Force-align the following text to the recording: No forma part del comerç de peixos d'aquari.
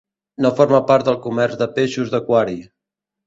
No 0.45 0.51
forma 0.59 0.79
part 0.91 1.09
del 1.09 1.19
comerç 1.27 1.53
de 1.61 1.67
peixos 1.75 2.09
d'aquari. 2.15 2.57